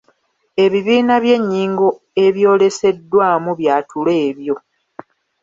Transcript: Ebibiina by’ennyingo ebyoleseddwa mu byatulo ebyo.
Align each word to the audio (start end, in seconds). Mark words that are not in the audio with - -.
Ebibiina 0.63 1.15
by’ennyingo 1.23 1.87
ebyoleseddwa 2.25 3.27
mu 3.43 3.51
byatulo 3.59 4.11
ebyo. 4.27 4.55